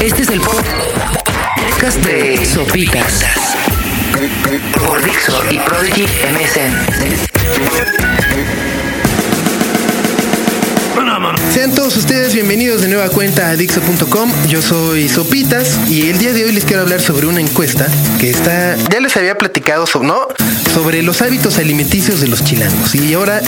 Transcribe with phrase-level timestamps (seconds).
[0.00, 3.24] Este es el podcast de Sopitas
[4.86, 6.72] por Dixo y Prodigy MSN.
[11.50, 14.30] Sean todos ustedes bienvenidos de nueva cuenta a Dixo.com.
[14.48, 17.88] Yo soy Sopitas y el día de hoy les quiero hablar sobre una encuesta
[18.20, 18.76] que está.
[18.92, 20.28] Ya les había platicado sobre, ¿no?
[20.72, 22.94] sobre los hábitos alimenticios de los chilangos.
[22.94, 23.40] Y ahora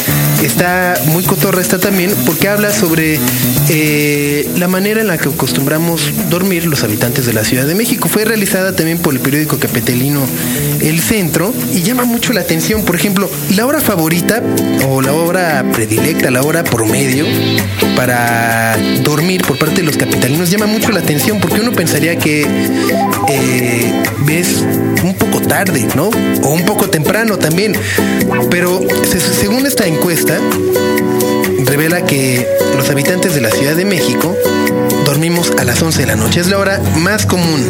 [0.43, 3.19] está muy cotorra esta también porque habla sobre
[3.69, 8.09] eh, la manera en la que acostumbramos dormir los habitantes de la Ciudad de México.
[8.09, 10.21] Fue realizada también por el periódico capitalino
[10.81, 12.85] El Centro y llama mucho la atención.
[12.85, 14.43] Por ejemplo, la hora favorita
[14.89, 17.36] o la hora predilecta, la hora promedio
[17.97, 22.47] para dormir por parte de los capitalinos llama mucho la atención porque uno pensaría que
[23.29, 24.65] eh, ves
[25.03, 26.11] un poco tarde, ¿no?
[26.43, 27.75] O un poco temprano también.
[28.51, 28.81] Pero
[29.41, 30.39] según esta encuesta,
[31.65, 32.47] revela que
[32.77, 34.37] los habitantes de la Ciudad de México
[35.05, 36.41] dormimos a las 11 de la noche.
[36.41, 37.63] Es la hora más común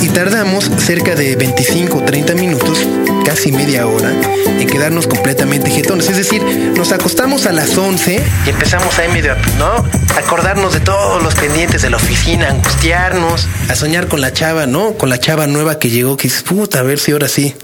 [0.00, 2.78] y tardamos cerca de 25 o 30 minutos,
[3.26, 4.12] casi media hora,
[4.46, 6.08] en quedarnos completamente jetones.
[6.08, 6.44] Es decir,
[6.76, 9.84] nos acostamos a las 11 y empezamos ahí medio, ¿no?
[10.16, 14.92] Acordarnos de todos los pendientes de la oficina, angustiarnos, a soñar con la chava, ¿no?
[14.94, 17.56] Con la chava nueva que llegó, que dices, puta, a ver si ahora sí.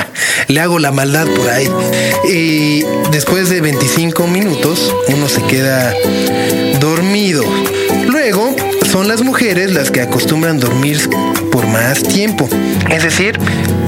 [0.48, 1.70] Le hago la maldad por ahí.
[2.26, 5.92] Y después de 25 minutos, uno se queda
[6.80, 7.44] dormido.
[9.50, 11.00] Mujeres las que acostumbran dormir
[11.50, 12.48] por más tiempo.
[12.88, 13.36] Es decir,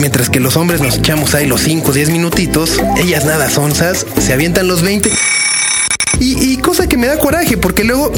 [0.00, 4.04] mientras que los hombres nos echamos ahí los 5 o 10 minutitos, ellas nada sonzas,
[4.18, 5.12] se avientan los 20
[6.22, 8.12] y, cosa que me da coraje, porque luego,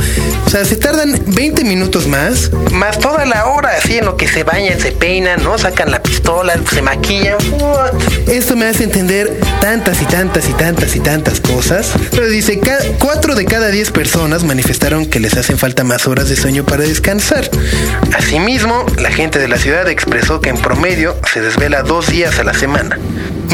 [0.47, 4.28] o sea, se tardan 20 minutos más, más toda la hora así en lo que
[4.28, 5.56] se bañan, se peinan, ¿no?
[5.58, 7.36] Sacan la pistola, se maquillan.
[8.27, 11.92] Esto me hace entender tantas y tantas y tantas y tantas cosas.
[12.10, 12.60] Pero dice,
[12.98, 16.84] cuatro de cada 10 personas manifestaron que les hacen falta más horas de sueño para
[16.84, 17.48] descansar.
[18.16, 22.44] Asimismo, la gente de la ciudad expresó que en promedio se desvela dos días a
[22.44, 22.98] la semana.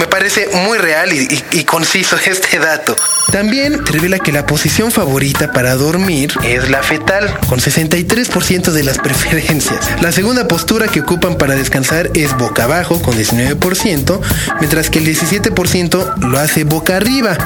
[0.01, 2.97] Me parece muy real y, conciso este dato.
[3.33, 8.97] También revela que la posición favorita para dormir es la fetal, con 63% de las
[9.05, 9.91] preferencias.
[10.01, 14.21] La segunda postura que ocupan para descansar es boca abajo, con 19%,
[14.61, 17.37] mientras que el 17% lo hace boca arriba.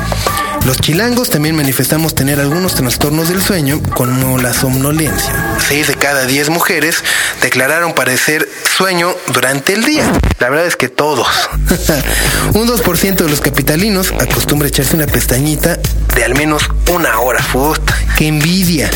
[0.64, 5.58] Los chilangos también manifestamos tener algunos trastornos del sueño, como la somnolencia.
[5.68, 7.04] 6 de cada 10 mujeres
[7.42, 10.10] declararon padecer sueño durante el día.
[10.38, 11.28] La verdad es que todos.
[12.54, 15.78] Un 2% de los capitalinos acostumbra echarse una pestañita
[16.14, 17.44] de al menos una hora.
[17.52, 18.90] Puta, ¡Qué envidia!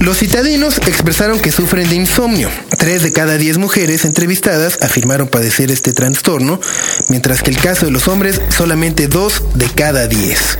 [0.00, 2.50] Los citadinos expresaron que sufren de insomnio.
[2.78, 6.60] Tres de cada diez mujeres entrevistadas afirmaron padecer este trastorno,
[7.08, 10.58] mientras que el caso de los hombres solamente dos de cada diez.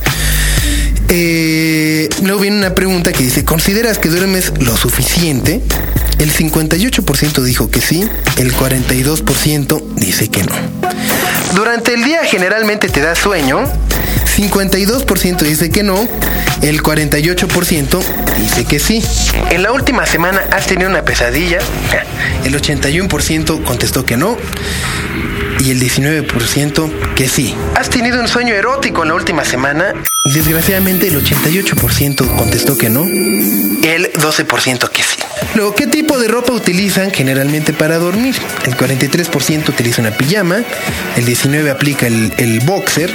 [1.13, 5.61] Eh, luego viene una pregunta que dice, ¿consideras que duermes lo suficiente?
[6.19, 8.07] El 58% dijo que sí,
[8.37, 10.53] el 42% dice que no.
[11.53, 13.69] Durante el día generalmente te da sueño,
[14.37, 16.07] 52% dice que no,
[16.61, 18.03] el 48%
[18.37, 19.03] dice que sí.
[19.49, 21.59] En la última semana has tenido una pesadilla,
[22.45, 24.37] el 81% contestó que no
[25.63, 27.55] y el 19% que sí.
[27.75, 29.93] ¿Has tenido un sueño erótico en la última semana?
[30.23, 35.17] Desgraciadamente el 88% contestó que no, el 12% que sí.
[35.55, 38.35] Luego, ¿qué tipo de ropa utilizan generalmente para dormir?
[38.65, 40.63] El 43% utiliza una pijama,
[41.15, 43.11] el 19% aplica el, el boxer,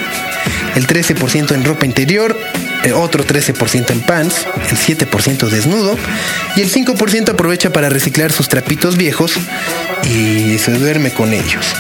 [0.74, 2.36] el 13% en ropa interior,
[2.84, 5.98] el otro 13% en pants, el 7% desnudo
[6.54, 9.32] y el 5% aprovecha para reciclar sus trapitos viejos
[10.04, 11.74] y se duerme con ellos.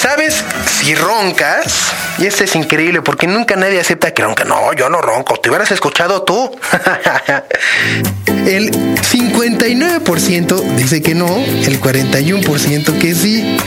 [0.00, 0.44] ¿Sabes
[0.80, 1.92] si roncas?
[2.18, 4.44] Y este es increíble porque nunca nadie acepta que ronca.
[4.44, 6.56] No, yo no ronco, te hubieras escuchado tú.
[8.46, 13.58] el 59% dice que no, el 41% que sí.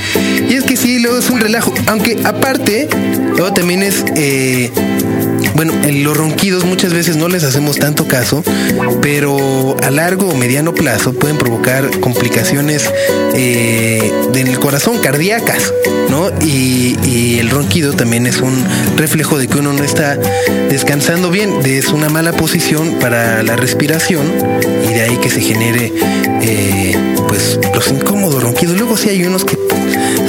[0.48, 1.74] Y es que sí, luego es un relajo.
[1.88, 2.88] Aunque aparte,
[3.36, 4.06] luego también es...
[4.16, 4.72] Eh,
[5.56, 8.44] bueno, en los ronquidos muchas veces no les hacemos tanto caso,
[9.02, 12.90] pero a largo o mediano plazo pueden provocar complicaciones
[13.34, 15.74] eh, del corazón, cardíacas,
[16.10, 16.30] ¿no?
[16.42, 18.64] Y, el ronquido también es un
[18.98, 20.16] reflejo de que uno no está
[20.70, 24.32] descansando bien, es una mala posición para la respiración
[24.88, 25.92] y de ahí que se genere
[26.42, 26.96] eh,
[27.28, 28.11] pues los incómodos
[28.62, 28.78] ronquidos.
[28.78, 29.58] Luego sí hay unos que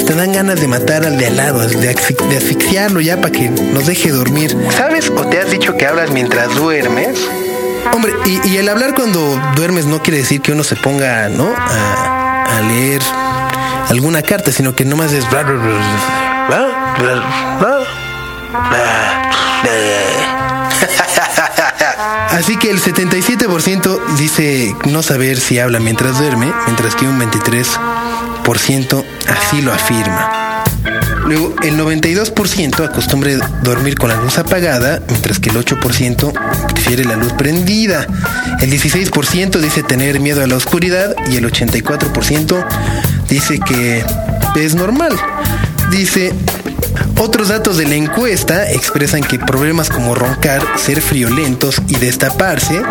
[0.06, 3.86] te dan ganas de matar al de al lado, de, asfixiarlo ya para que nos
[3.86, 4.56] deje dormir.
[4.76, 7.18] ¿Sabes o te has dicho que hablas mientras duermes?
[7.92, 11.52] Hombre, y, el hablar cuando duermes no quiere decir que uno se ponga, ¿no?
[11.56, 13.02] A, leer
[13.88, 15.24] alguna carta, sino que nomás es...
[22.30, 28.01] Así que el 77% dice no saber si habla mientras duerme, mientras que un 23%
[29.28, 30.64] así lo afirma.
[31.26, 33.30] Luego, el 92% acostumbra
[33.62, 38.06] dormir con la luz apagada, mientras que el 8% prefiere la luz prendida.
[38.60, 42.66] El 16% dice tener miedo a la oscuridad y el 84%
[43.28, 44.04] dice que
[44.56, 45.12] es normal.
[45.90, 46.32] Dice,
[47.18, 52.82] otros datos de la encuesta expresan que problemas como roncar, ser friolentos y destaparse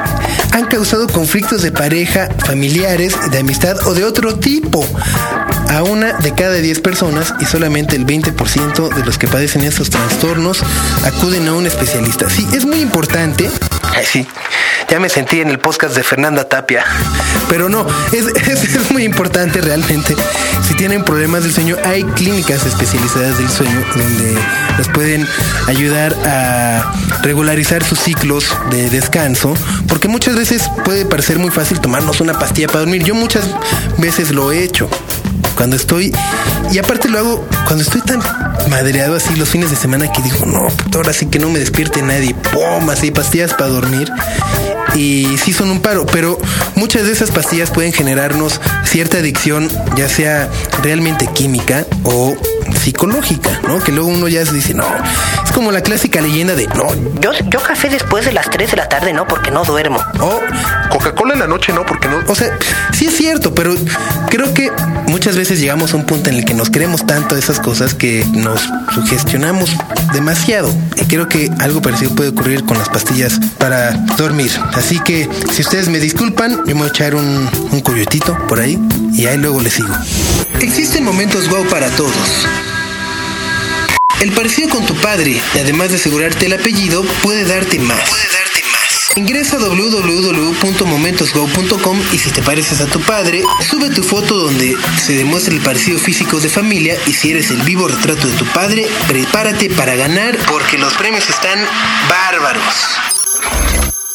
[0.52, 4.86] han causado conflictos de pareja, familiares, de amistad o de otro tipo
[5.70, 9.90] a una de cada 10 personas y solamente el 20% de los que padecen estos
[9.90, 10.64] trastornos
[11.06, 12.30] acuden a un especialista.
[12.30, 13.50] Sí, es muy importante.
[14.04, 14.28] Sí,
[14.90, 16.84] ya me sentí en el podcast de Fernanda Tapia.
[17.52, 20.16] Pero no, es, es, muy importante realmente.
[20.66, 24.38] Si tienen problemas del sueño, hay clínicas especializadas del sueño donde
[24.78, 25.28] les pueden
[25.68, 26.94] ayudar a
[27.24, 29.54] regularizar sus ciclos de descanso,
[29.90, 33.04] porque muchas veces puede parecer muy fácil tomarnos una pastilla para dormir.
[33.04, 33.44] Yo muchas
[33.98, 34.90] veces lo he hecho.
[35.58, 36.14] Cuando estoy,
[36.72, 38.22] y aparte lo hago cuando estoy tan
[38.70, 42.02] madreado así los fines de semana que digo, no, ahora sí que no me despierte
[42.02, 44.10] nadie, pum, así pastillas para dormir
[44.96, 46.40] y sí son un paro, pero
[46.76, 50.50] muchas de esas pastillas pueden generarnos cierta adicción, ya sea
[50.82, 52.36] realmente química o
[52.74, 53.80] psicológica, ¿no?
[53.80, 54.86] Que luego uno ya se dice, no,
[55.44, 58.78] es como la clásica leyenda de, no, yo, yo café después de las 3 de
[58.78, 60.00] la tarde, no, porque no duermo.
[60.20, 60.40] O
[60.90, 62.20] Coca-Cola en la noche, no, porque no.
[62.28, 62.58] O sea,
[62.94, 63.76] sí es cierto, pero
[64.30, 64.72] creo que
[65.08, 68.26] muchas veces llegamos a un punto en el que nos queremos tanto esas cosas que
[68.34, 68.62] nos
[68.94, 69.76] sugestionamos
[70.14, 70.74] demasiado.
[70.96, 74.52] Y creo que algo parecido puede ocurrir con las pastillas para dormir.
[74.74, 78.60] Así que si ustedes me disculpan, yo me voy a echar un, un coyotito por
[78.60, 78.80] ahí
[79.14, 79.94] y ahí luego les sigo.
[80.60, 82.12] Existen momentos wow para todos.
[84.22, 88.08] El parecido con tu padre, además de asegurarte el apellido, puede darte más.
[88.08, 89.18] Puede darte más.
[89.18, 95.14] Ingresa a www.momentosgo.com y si te pareces a tu padre, sube tu foto donde se
[95.14, 98.88] demuestra el parecido físico de familia y si eres el vivo retrato de tu padre,
[99.08, 101.58] prepárate para ganar porque los premios están
[102.08, 103.00] bárbaros.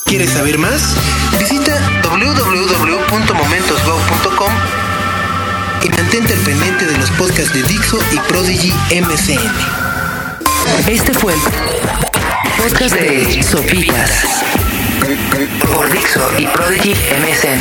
[0.05, 0.95] ¿Quieres saber más?
[1.37, 4.53] Visita www.momentosgo.com
[5.83, 9.86] y mantente al pendiente de los podcasts de Dixo y Prodigy MCN.
[10.89, 11.41] Este fue el
[12.63, 14.45] podcast de Sopitas
[15.75, 17.61] por Dixo y Prodigy MSN.